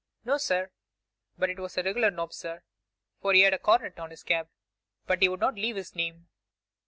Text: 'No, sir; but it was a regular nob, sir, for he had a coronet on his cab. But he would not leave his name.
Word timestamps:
'No, 0.25 0.37
sir; 0.37 0.71
but 1.37 1.51
it 1.51 1.59
was 1.59 1.77
a 1.77 1.83
regular 1.83 2.09
nob, 2.09 2.33
sir, 2.33 2.63
for 3.21 3.33
he 3.33 3.41
had 3.41 3.53
a 3.53 3.59
coronet 3.59 3.99
on 3.99 4.09
his 4.09 4.23
cab. 4.23 4.49
But 5.05 5.21
he 5.21 5.29
would 5.29 5.39
not 5.39 5.53
leave 5.53 5.75
his 5.75 5.95
name. 5.95 6.27